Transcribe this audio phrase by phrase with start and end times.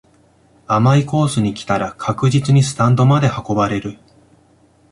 [0.65, 3.99] 甘いコースに来たら確実にスタンドまで運ばれる